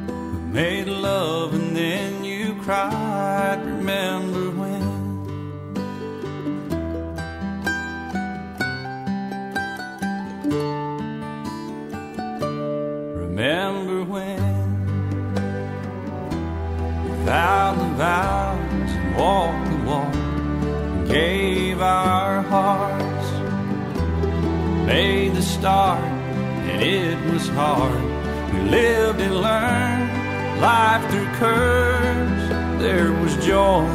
We 0.07 0.39
made 0.53 0.87
love 0.87 1.55
and 1.55 1.75
then 1.75 2.23
you 2.23 2.53
cried. 2.61 3.59
Remember 3.65 4.51
when? 4.51 4.70
remember 13.41 14.03
when 14.03 14.39
we 17.03 17.25
vowed 17.25 17.79
the 17.79 17.89
vow 17.95 18.53
to 18.91 19.19
walk 19.19 19.55
the 19.67 19.77
walk 19.89 20.13
and 20.13 21.07
gave 21.09 21.81
our 21.81 22.43
hearts, 22.43 23.31
made 24.85 25.33
the 25.33 25.41
start, 25.41 26.03
and 26.03 26.83
it 26.83 27.17
was 27.33 27.47
hard. 27.49 28.03
We 28.53 28.59
lived 28.69 29.19
and 29.19 29.35
learned 29.41 30.61
life 30.61 31.03
through 31.09 31.25
curves. 31.41 32.43
There 32.79 33.11
was 33.11 33.33
joy, 33.43 33.87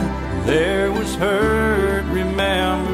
there 0.44 0.90
was 0.90 1.14
hurt. 1.14 2.04
Remember. 2.06 2.85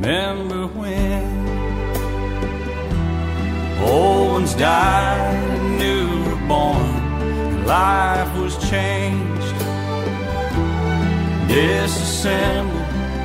Remember 0.00 0.66
when 0.66 1.22
old 3.84 4.32
ones 4.32 4.54
died 4.54 5.36
and 5.36 5.78
new 5.78 6.24
were 6.24 6.48
born, 6.48 7.66
life 7.66 8.34
was 8.38 8.56
changed, 8.70 9.58
disassembled, 11.48 12.80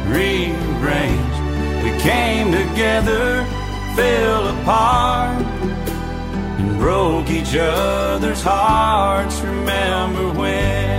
rearranged. 0.10 1.40
We 1.82 1.98
came 2.02 2.52
together, 2.52 3.46
fell 3.96 4.48
apart, 4.60 5.46
and 6.60 6.78
broke 6.78 7.30
each 7.30 7.56
other's 7.56 8.42
hearts. 8.42 9.40
Remember 9.40 10.38
when? 10.38 10.95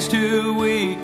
We 0.00 0.06
danced 0.06 0.12
to 0.12 0.99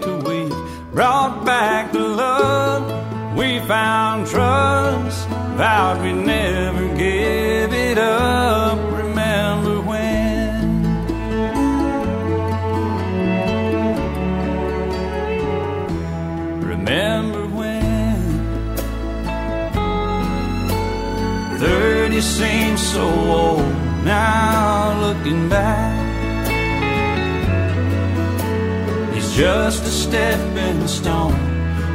just 29.36 29.82
a 29.82 29.90
stepping 29.90 30.88
stone 30.88 31.34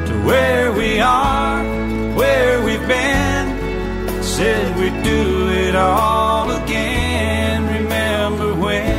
to 0.05 0.13
where 0.27 0.71
we 0.73 0.99
are, 0.99 1.63
where 2.15 2.63
we've 2.63 2.87
been. 2.87 4.21
Said 4.21 4.77
we'd 4.77 5.03
do 5.03 5.49
it 5.49 5.75
all 5.75 6.51
again. 6.51 7.65
Remember 7.81 8.53
when? 8.53 8.91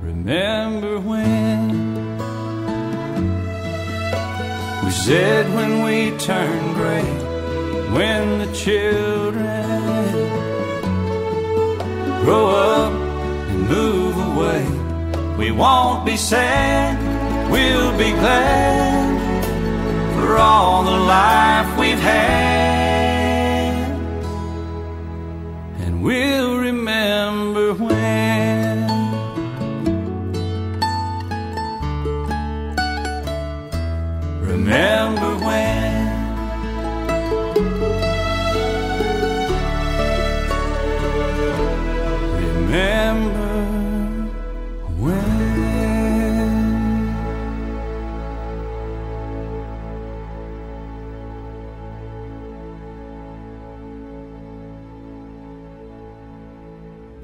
Remember 0.00 0.98
when? 0.98 2.16
We 4.82 4.90
said 4.92 5.54
when 5.54 5.82
we 5.82 6.16
turn 6.16 6.72
gray, 6.72 7.09
children. 8.64 9.64
Grow 12.24 12.46
up 12.48 12.92
and 13.50 13.60
move 13.66 14.16
away, 14.30 14.64
we 15.38 15.50
won't 15.50 16.04
be 16.04 16.16
sad, 16.16 16.98
we'll 17.50 17.96
be 17.96 18.10
glad 18.22 19.18
for 20.14 20.36
all 20.36 20.84
the 20.84 20.98
life 21.16 21.68
we've 21.78 21.98
had, 21.98 22.60
and 25.80 26.02
we'll 26.02 26.49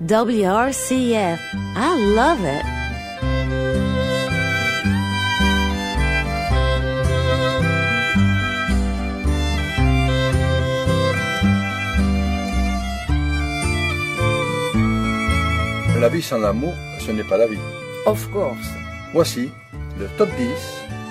WRCF. 0.06 1.40
I 1.74 1.96
love 2.14 2.44
it. 2.44 2.64
La 16.00 16.08
vie 16.08 16.22
sans 16.22 16.38
l'amour, 16.38 16.74
ce 17.00 17.10
n'est 17.10 17.24
pas 17.24 17.36
la 17.36 17.48
vie. 17.48 17.58
Of 18.06 18.30
course. 18.30 18.68
Voici 19.12 19.50
le 19.98 20.06
top 20.16 20.28
10 20.36 20.46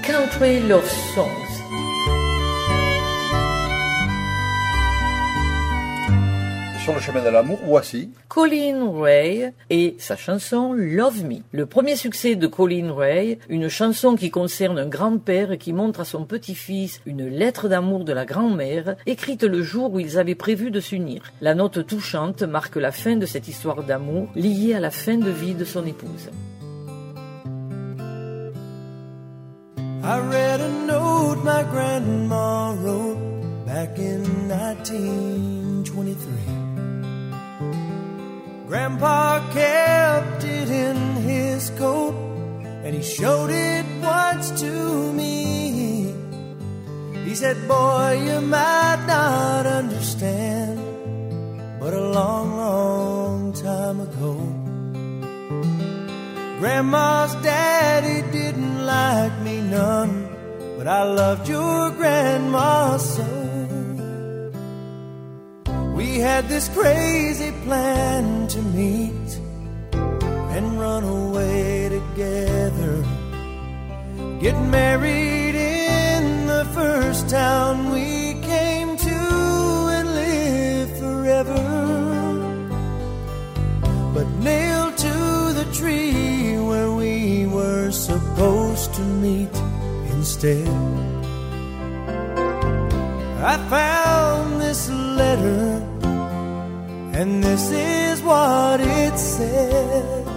Country 0.04 0.62
Love 0.62 0.90
Songs. 1.14 1.45
Sur 6.86 6.93
le 6.93 7.02
chemin 7.02 7.24
de 7.24 7.30
l'amour. 7.30 7.58
Voici 7.65 8.12
Colin 8.28 8.91
Ray 9.02 9.52
et 9.71 9.95
sa 9.98 10.15
chanson 10.15 10.71
Love 10.71 11.26
Me. 11.26 11.38
Le 11.52 11.65
premier 11.65 11.95
succès 11.95 12.36
de 12.36 12.45
Colin 12.45 12.93
Ray, 12.93 13.39
une 13.50 13.69
chanson 13.69 14.15
qui 14.15 14.30
concerne 14.30 14.78
un 14.78 14.86
grand-père 14.86 15.58
qui 15.58 15.74
montre 15.74 16.02
à 16.02 16.06
son 16.06 16.26
petit-fils 16.26 17.02
une 17.08 17.28
lettre 17.28 17.69
d'amour 17.69 18.04
de 18.04 18.13
la 18.13 18.26
grand-mère, 18.26 18.98
écrite 19.08 19.41
le 19.41 19.63
jour 19.63 19.95
où 19.95 20.00
ils 20.00 20.19
avaient 20.19 20.36
prévu 20.36 20.69
de 20.69 20.80
s'unir. 20.80 21.24
La 21.41 21.56
note 21.56 21.88
touchante 21.88 22.43
marque 22.43 22.76
la 22.76 22.91
fin 22.91 23.15
de 23.15 23.26
cette 23.26 23.48
histoire 23.48 23.82
d'amour 23.82 24.28
liée 24.36 24.76
à 24.76 24.80
la 24.80 24.91
fin 24.91 25.17
de 25.17 25.32
vie 25.32 25.56
de 25.56 25.65
son 25.65 25.88
épouse. 25.88 26.30
I 30.04 30.19
read 30.19 30.62
a 30.62 30.69
note 30.86 31.43
my 31.43 31.63
grandma 31.63 32.76
wrote 32.76 33.17
back 33.65 33.98
in 33.98 34.21
1923. 34.48 36.75
Grandpa 38.76 39.40
kept 39.54 40.44
it 40.44 40.70
in 40.70 40.98
his 41.24 41.70
coat 41.78 42.14
and 42.84 42.94
he 42.94 43.02
showed 43.02 43.50
it 43.50 43.86
once 44.04 44.52
to 44.60 45.14
me. 45.14 46.12
He 47.24 47.36
said, 47.36 47.56
Boy, 47.70 48.22
you 48.28 48.42
might 48.42 49.02
not 49.08 49.66
understand, 49.66 50.78
but 51.80 51.94
a 51.94 52.06
long, 52.20 52.58
long 52.58 53.54
time 53.54 54.02
ago. 54.02 54.34
Grandma's 56.60 57.34
daddy 57.36 58.30
didn't 58.30 58.86
like 58.86 59.40
me 59.40 59.62
none, 59.62 60.28
but 60.78 60.86
I 60.86 61.04
loved 61.04 61.48
your 61.48 61.92
grandma 61.92 62.98
so. 62.98 63.35
We 65.96 66.20
had 66.20 66.50
this 66.50 66.68
crazy 66.68 67.52
plan 67.64 68.48
to 68.50 68.62
meet 68.62 69.40
and 69.94 70.78
run 70.78 71.06
away 71.06 71.88
together. 71.88 73.02
Get 74.42 74.60
married 74.68 75.56
in 75.56 76.48
the 76.48 76.66
first 76.74 77.30
town 77.30 77.92
we 77.92 78.34
came 78.42 78.98
to 78.98 79.20
and 79.96 80.08
live 80.14 81.00
forever. 81.00 81.64
But 84.14 84.28
nailed 84.44 84.98
to 84.98 85.18
the 85.60 85.68
tree 85.74 86.60
where 86.60 86.92
we 86.92 87.48
were 87.48 87.90
supposed 87.92 88.94
to 88.96 89.02
meet 89.02 89.56
instead. 90.12 90.68
I 93.46 93.58
found 93.70 94.60
this 94.60 94.90
letter 94.90 95.85
and 97.17 97.41
this 97.41 97.71
is 97.71 98.21
what 98.21 98.82
it 98.82 99.17
said. 99.17 100.28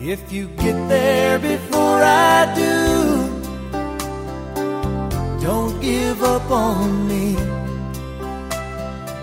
If 0.00 0.32
you 0.32 0.48
get 0.64 0.76
there 0.88 1.38
before 1.38 2.00
I 2.02 2.52
do, 2.62 2.76
don't 5.40 5.80
give 5.80 6.22
up 6.22 6.50
on 6.50 7.06
me. 7.06 7.36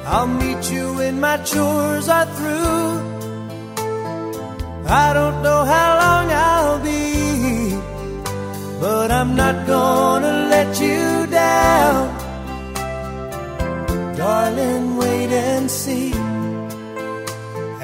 I'll 0.05 0.27
meet 0.27 0.71
you 0.71 0.93
when 0.93 1.19
my 1.19 1.37
chores 1.43 2.07
are 2.07 2.27
through. 2.37 3.15
I 4.87 5.13
don't 5.13 5.43
know 5.43 5.61
how 5.65 5.89
long 6.03 6.27
I'll 6.31 6.79
be, 6.79 7.75
but 8.79 9.11
I'm 9.11 9.35
not 9.35 9.67
gonna 9.67 10.44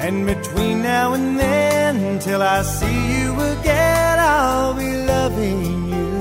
And 0.04 0.26
between 0.26 0.82
now 0.82 1.14
and 1.14 1.38
then, 1.38 2.18
till 2.18 2.42
I 2.42 2.62
see 2.62 3.00
you 3.14 3.28
again, 3.54 4.18
I'll 4.18 4.74
be 4.74 4.92
loving 5.14 5.62
you. 5.94 6.18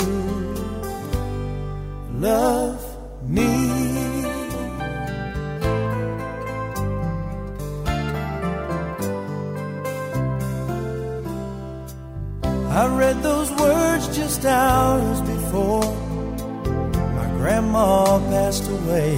Love 2.19 2.79
me. 3.27 3.49
I 12.81 12.87
read 13.01 13.17
those 13.23 13.51
words 13.53 14.15
just 14.15 14.45
hours 14.45 15.21
before 15.21 15.83
my 17.17 17.27
grandma 17.39 18.19
passed 18.29 18.69
away 18.69 19.17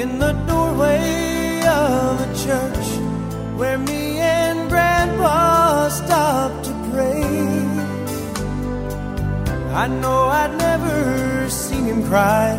in 0.00 0.18
the 0.18 0.32
doorway 0.48 1.38
of 1.68 2.20
a 2.20 2.28
church 2.44 2.77
where 3.58 3.76
me 3.76 4.18
and 4.18 4.68
grandpa 4.68 5.88
stopped 5.88 6.64
to 6.66 6.72
pray. 6.92 7.24
I 9.82 9.88
know 9.88 10.20
I'd 10.42 10.54
never 10.56 11.50
seen 11.50 11.84
him 11.86 12.04
cry 12.04 12.54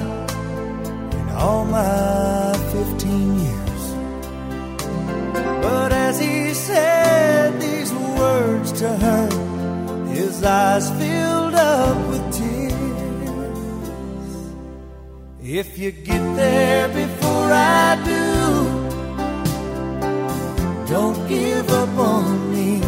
in 1.20 1.30
all 1.44 1.64
my 1.64 2.54
15 2.74 3.40
years. 3.46 3.84
But 5.64 5.94
as 5.94 6.20
he 6.20 6.54
said 6.54 7.62
these 7.62 7.94
words 7.94 8.74
to 8.82 8.90
her, 9.06 9.30
his 10.10 10.44
eyes 10.44 10.90
filled 11.00 11.56
up 11.56 11.98
with 12.10 12.24
tears. 12.40 13.30
If 15.42 15.78
you 15.78 15.92
get 15.92 16.24
there 16.36 16.90
before 16.90 17.50
I 17.54 17.96
do, 18.04 18.29
don't 20.90 21.28
give 21.28 21.70
up 21.70 21.98
on 22.00 22.52
me. 22.52 22.82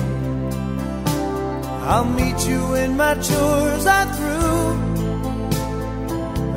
I'll 1.92 2.06
meet 2.06 2.40
you 2.50 2.60
when 2.74 2.98
my 2.98 3.14
chores 3.28 3.86
are 3.86 4.10
through. 4.18 4.70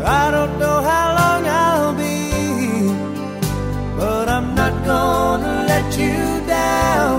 I 0.03 0.31
don't 0.31 0.59
know 0.59 0.79
how 0.91 1.07
long 1.21 1.43
I'll 1.47 1.95
be, 2.07 2.17
but 3.99 4.27
I'm 4.29 4.55
not 4.55 4.75
gonna 4.87 5.55
let 5.73 5.87
you 5.99 6.19
down. 6.47 7.19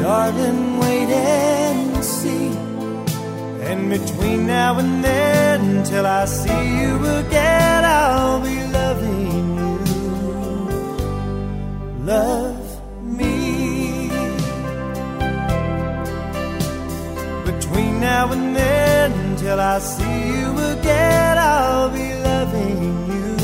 Darling, 0.00 0.78
wait 0.80 1.10
and 1.10 2.04
see. 2.04 2.48
And 3.68 3.90
between 3.90 4.46
now 4.46 4.78
and 4.78 5.04
then, 5.04 5.84
till 5.84 6.06
I 6.06 6.24
see 6.24 6.64
you 6.80 6.92
again, 7.20 7.57
till 19.48 19.60
I 19.60 19.80
see 19.80 20.18
you 20.40 20.50
again, 20.74 21.38
I'll 21.38 21.90
be 21.90 22.08
loving 22.28 22.80
you. 23.12 23.36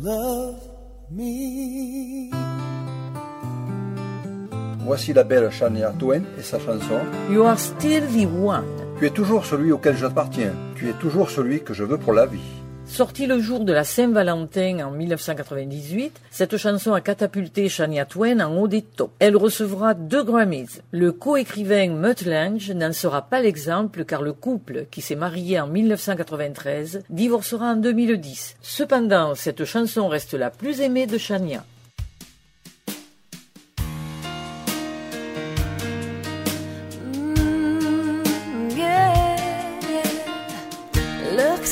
Love 0.00 0.60
me. 1.10 2.30
Voici 4.86 5.12
la 5.12 5.24
belle 5.24 5.50
Shania 5.50 5.92
Twain 5.98 6.22
et 6.38 6.42
sa 6.42 6.58
chanson 6.58 7.00
You 7.30 7.44
are 7.44 7.58
still 7.58 8.06
the 8.06 8.26
one. 8.26 8.64
Tu 8.98 9.06
es 9.06 9.10
toujours 9.10 9.44
celui 9.44 9.72
auquel 9.72 9.96
j'appartiens. 9.96 10.54
Tu 10.76 10.88
es 10.88 10.94
toujours 10.94 11.30
celui 11.30 11.62
que 11.62 11.74
je 11.74 11.84
veux 11.84 11.98
pour 11.98 12.12
la 12.12 12.26
vie. 12.26 12.67
Sortie 12.88 13.26
le 13.26 13.38
jour 13.38 13.64
de 13.64 13.72
la 13.72 13.84
Saint-Valentin 13.84 14.80
en 14.80 14.90
1998, 14.90 16.20
cette 16.30 16.56
chanson 16.56 16.94
a 16.94 17.00
catapulté 17.00 17.68
Shania 17.68 18.06
Twain 18.06 18.40
en 18.40 18.56
haut 18.56 18.66
des 18.66 18.82
tops. 18.82 19.12
Elle 19.20 19.36
recevra 19.36 19.94
deux 19.94 20.24
Grammys. 20.24 20.80
Le 20.90 21.12
co-écrivain 21.12 21.90
Mutt 21.90 22.24
Lange 22.24 22.72
n'en 22.72 22.92
sera 22.92 23.22
pas 23.22 23.40
l'exemple 23.40 24.04
car 24.04 24.22
le 24.22 24.32
couple, 24.32 24.86
qui 24.90 25.00
s'est 25.00 25.14
marié 25.14 25.60
en 25.60 25.68
1993, 25.68 27.04
divorcera 27.10 27.72
en 27.72 27.76
2010. 27.76 28.56
Cependant, 28.62 29.34
cette 29.36 29.64
chanson 29.64 30.08
reste 30.08 30.34
la 30.34 30.50
plus 30.50 30.80
aimée 30.80 31.06
de 31.06 31.18
Shania. 31.18 31.64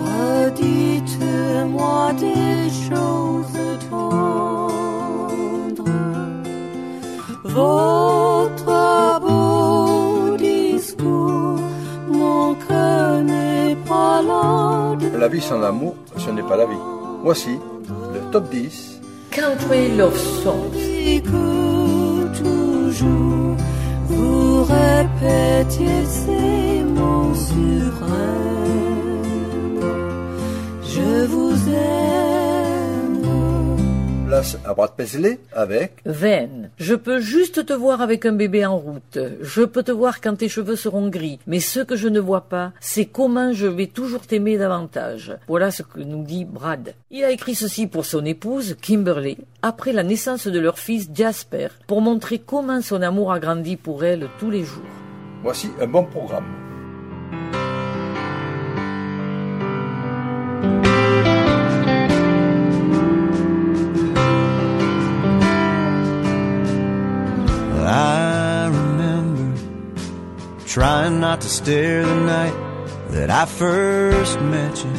redites-moi 0.00 2.12
des 2.14 2.70
choses 2.88 3.58
tendres. 3.90 5.84
Votre 7.44 9.20
beau 9.20 10.36
discours, 10.38 11.60
mon 12.08 12.54
cœur 12.54 13.20
n'est 13.22 13.76
pas 13.86 14.22
là 14.22 14.96
La 15.18 15.28
vie 15.28 15.42
sans 15.42 15.58
l'amour, 15.58 15.96
ce 16.16 16.30
n'est 16.30 16.42
pas 16.42 16.56
la 16.56 16.64
vie. 16.64 16.80
Voici 17.22 17.58
le 18.14 18.20
top 18.30 18.48
10 18.50 19.02
Country 19.30 19.94
Love 19.96 20.16
Songs. 20.42 21.73
Répétiez 24.74 26.04
ces 26.04 26.84
mots 26.84 27.34
suprêmes. 27.34 28.14
Je 30.82 31.26
vous 31.26 31.68
aime. 31.68 32.43
À 34.66 34.74
Brad 34.74 34.90
Paisley 34.94 35.38
avec 35.54 36.02
Veine. 36.04 36.70
Je 36.76 36.94
peux 36.94 37.18
juste 37.18 37.64
te 37.64 37.72
voir 37.72 38.02
avec 38.02 38.26
un 38.26 38.32
bébé 38.32 38.66
en 38.66 38.76
route. 38.76 39.18
Je 39.40 39.62
peux 39.62 39.82
te 39.82 39.90
voir 39.90 40.20
quand 40.20 40.36
tes 40.36 40.50
cheveux 40.50 40.76
seront 40.76 41.08
gris. 41.08 41.38
Mais 41.46 41.60
ce 41.60 41.80
que 41.80 41.96
je 41.96 42.08
ne 42.08 42.20
vois 42.20 42.42
pas, 42.42 42.72
c'est 42.78 43.06
comment 43.06 43.54
je 43.54 43.66
vais 43.66 43.86
toujours 43.86 44.26
t'aimer 44.26 44.58
davantage. 44.58 45.36
Voilà 45.48 45.70
ce 45.70 45.82
que 45.82 46.00
nous 46.00 46.22
dit 46.22 46.44
Brad. 46.44 46.94
Il 47.10 47.24
a 47.24 47.30
écrit 47.30 47.54
ceci 47.54 47.86
pour 47.86 48.04
son 48.04 48.24
épouse, 48.26 48.76
Kimberly, 48.82 49.38
après 49.62 49.94
la 49.94 50.02
naissance 50.02 50.46
de 50.46 50.58
leur 50.58 50.78
fils 50.78 51.08
Jasper, 51.14 51.68
pour 51.86 52.02
montrer 52.02 52.38
comment 52.38 52.82
son 52.82 53.00
amour 53.00 53.32
a 53.32 53.40
grandi 53.40 53.76
pour 53.76 54.04
elle 54.04 54.28
tous 54.38 54.50
les 54.50 54.62
jours. 54.64 54.84
Voici 55.42 55.70
un 55.80 55.86
bon 55.86 56.04
programme. 56.04 56.44
Trying 70.74 71.20
not 71.20 71.40
to 71.40 71.48
stare 71.48 72.04
the 72.04 72.16
night 72.16 72.52
that 73.10 73.30
I 73.30 73.44
first 73.46 74.40
met 74.40 74.76
you. 74.84 74.90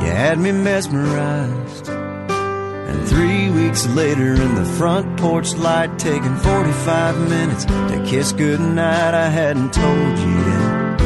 You 0.00 0.10
had 0.10 0.38
me 0.38 0.50
mesmerized. 0.52 1.90
And 1.90 3.06
three 3.06 3.50
weeks 3.50 3.86
later, 3.88 4.32
in 4.32 4.54
the 4.54 4.64
front 4.64 5.18
porch 5.20 5.52
light, 5.56 5.98
taking 5.98 6.34
45 6.36 7.28
minutes 7.28 7.66
to 7.66 8.02
kiss 8.06 8.32
goodnight, 8.32 9.12
I 9.12 9.28
hadn't 9.28 9.74
told 9.74 10.18
you 10.18 10.34
yet. 10.48 10.98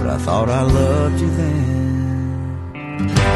But 0.00 0.10
I 0.10 0.18
thought 0.18 0.48
I 0.48 0.62
loved 0.62 1.20
you 1.20 1.30
then. 1.36 3.33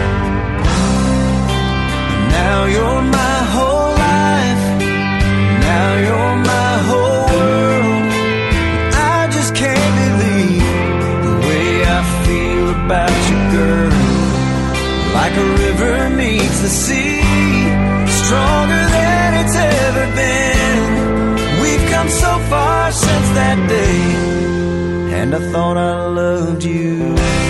Thought 25.58 25.76
I 25.76 26.06
loved 26.06 26.62
you 26.62 26.98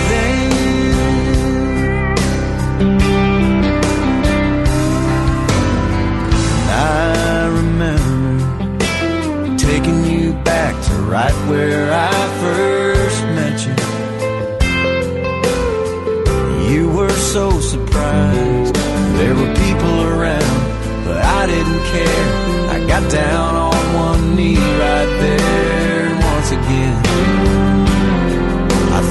then. 0.09 0.51
I 6.71 7.45
remember 7.59 8.35
taking 9.57 9.99
you 10.05 10.33
back 10.51 10.73
to 10.87 10.93
right 11.15 11.37
where 11.49 11.85
I 11.93 12.15
first 12.43 13.19
met 13.37 13.57
you. 13.67 13.75
You 16.71 16.83
were 16.97 17.17
so 17.35 17.45
surprised. 17.73 18.75
There 19.19 19.35
were 19.39 19.53
people 19.65 19.95
around, 20.13 20.59
but 21.05 21.19
I 21.39 21.45
didn't 21.45 21.83
care. 21.93 22.25
I 22.73 22.77
got 22.87 23.03
down 23.11 23.48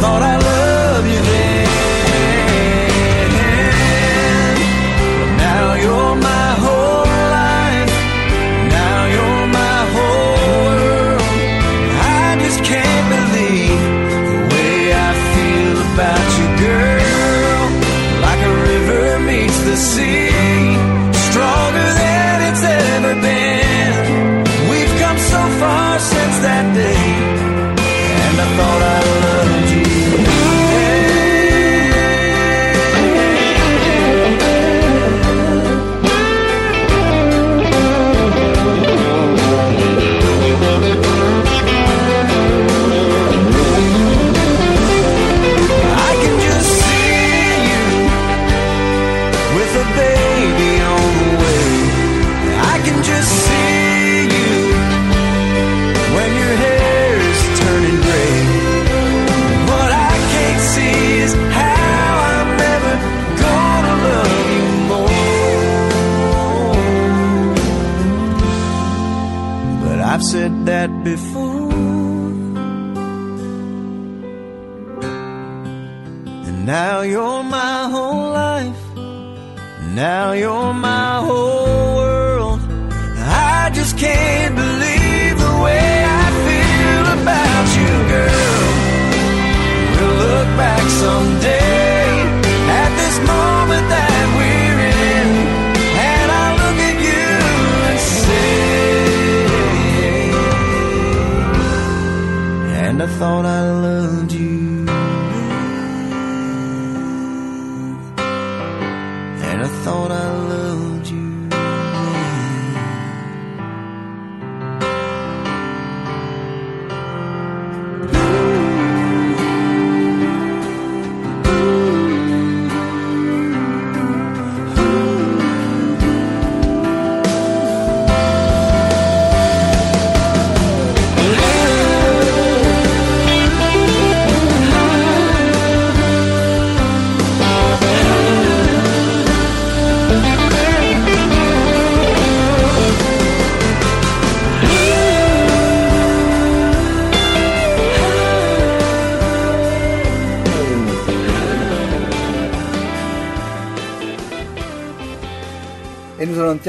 thought 0.01 0.38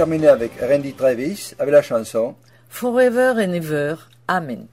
avec 0.10 0.54
Randy 0.60 0.94
Travis 0.94 1.54
avec 1.60 1.72
la 1.72 1.84
chanson 1.84 2.34
Forever 2.68 3.34
and 3.38 3.54
ever, 3.54 3.96
Amen. 4.28 4.66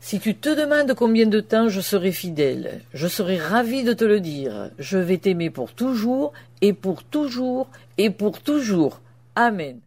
Si 0.00 0.20
tu 0.20 0.34
te 0.34 0.50
demandes 0.50 0.92
combien 0.94 1.24
de 1.24 1.40
temps 1.40 1.70
je 1.70 1.80
serai 1.80 2.12
fidèle, 2.12 2.82
je 2.92 3.08
serai 3.08 3.38
ravi 3.38 3.84
de 3.84 3.94
te 3.94 4.04
le 4.04 4.20
dire. 4.20 4.70
Je 4.78 4.98
vais 4.98 5.16
t'aimer 5.16 5.48
pour 5.48 5.72
toujours, 5.72 6.34
et 6.60 6.74
pour 6.74 7.04
toujours, 7.04 7.68
et 7.96 8.10
pour 8.10 8.40
toujours. 8.40 9.00
Amen. 9.34 9.78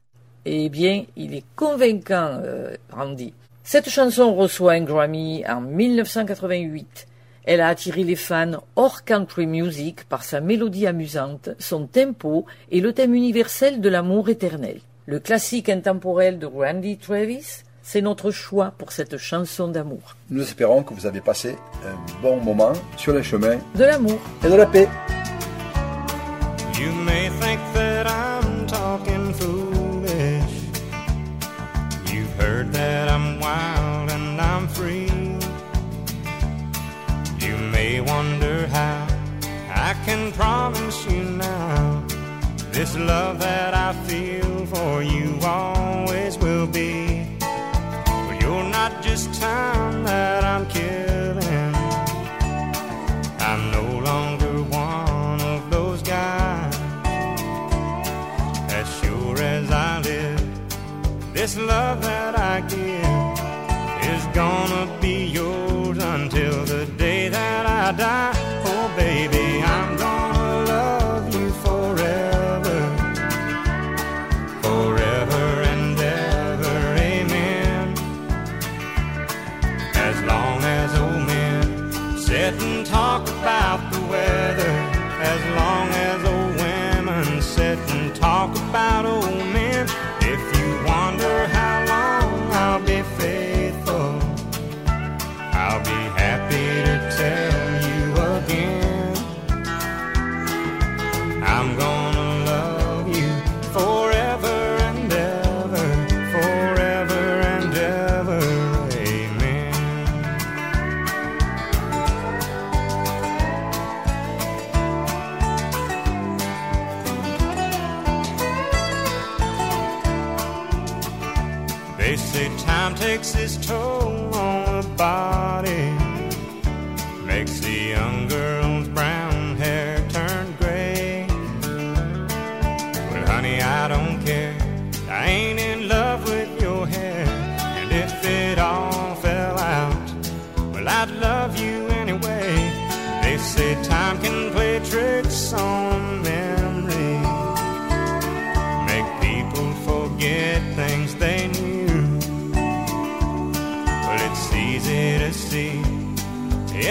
Eh 0.46 0.70
bien, 0.70 1.06
il 1.16 1.36
est 1.36 1.46
convaincant, 1.56 2.40
euh, 2.44 2.76
Randy. 2.92 3.34
Cette 3.64 3.90
chanson 3.90 4.34
reçoit 4.34 4.74
un 4.74 4.82
Grammy 4.82 5.44
en 5.48 5.62
1988. 5.62 7.08
Elle 7.44 7.62
a 7.62 7.68
attiré 7.68 8.04
les 8.04 8.16
fans 8.16 8.64
hors 8.76 9.04
country 9.04 9.46
music 9.46 10.06
par 10.06 10.24
sa 10.24 10.42
mélodie 10.42 10.88
amusante, 10.88 11.50
son 11.60 11.86
tempo 11.86 12.48
et 12.72 12.82
le 12.82 12.92
thème 12.92 13.14
universel 13.14 13.82
de 13.82 13.90
l'amour 13.90 14.30
éternel. 14.30 14.80
Le 15.08 15.20
classique 15.20 15.70
intemporel 15.70 16.40
de 16.40 16.46
Randy 16.48 16.98
Travis, 16.98 17.64
c'est 17.84 18.02
notre 18.02 18.32
choix 18.32 18.74
pour 18.78 18.92
cette 18.92 19.18
chanson 19.18 19.68
d'amour. 19.68 20.16
Nous 20.32 20.42
espérons 20.42 20.82
que 20.84 20.94
vous 20.94 21.06
avez 21.06 21.22
passé 21.22 21.58
un 21.86 22.22
bon 22.22 22.38
moment 22.42 22.74
sur 22.98 23.14
les 23.14 23.22
chemins 23.24 23.60
De 23.76 23.84
l'amour. 23.84 24.20
et 24.44 24.50
de 24.50 24.56
la 24.56 24.66
paix. 24.66 24.88
You 26.80 26.92
may 27.06 27.30
think 27.40 27.60
that 27.76 28.06
I'm 28.08 28.66
talking 28.68 29.32
foolish. 29.34 30.44
You've 32.12 32.34
heard 32.40 32.72
that 32.74 33.08
I'm 33.08 33.40
wild 33.40 34.10
and 34.12 34.42
I'm 34.42 34.68
free. 34.68 35.08
You 37.40 37.56
may 37.72 38.02
wonder 38.02 38.68
how 38.74 39.06
I 39.70 39.94
can 40.06 40.32
promise 40.34 41.06
you 41.08 41.24
now 41.24 42.04
this 42.72 42.96
love 42.98 43.40
that 43.40 43.74
I 43.76 43.94
feel 44.08 44.45
for 44.66 45.04
you 45.04 45.38
always 45.44 46.38
will 46.38 46.68
be. 46.68 47.26
Well, 47.40 48.38
you're 48.42 48.70
not 48.70 49.04
just 49.04 49.40
time 49.40 50.04
that 50.04 50.44
I'm 50.44 50.66
killing. 50.68 51.76
I'm 53.40 53.72
no 53.72 54.00
longer 54.00 54.64
one 54.64 55.42
of 55.42 55.70
those 55.70 56.02
guys. 56.02 56.76
As 58.72 58.88
sure 59.00 59.38
as 59.38 59.70
I 59.72 60.00
live, 60.02 61.34
this 61.34 61.58
love 61.58 62.02
that 62.02 62.35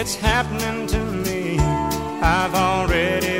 it's 0.05 0.13
happening 0.13 0.85
to 0.85 0.99
me. 0.99 1.57
I've 2.21 2.53
already 2.53 3.39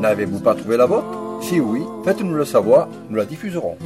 N'avez-vous 0.00 0.40
pas 0.40 0.54
trouvé 0.54 0.76
la 0.76 0.86
vôtre? 0.86 1.06
Si 1.42 1.60
oui, 1.60 1.82
faites-nous 2.04 2.34
le 2.34 2.44
savoir, 2.44 2.88
nous 3.08 3.16
la 3.16 3.24
diffuserons. 3.24 3.76